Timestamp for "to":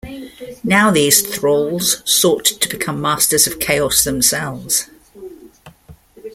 2.45-2.67